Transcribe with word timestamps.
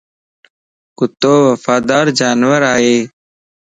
ڪُتو 0.97 1.33
وفادار 1.47 2.05
جانور 2.19 2.61
ائي 2.73 2.97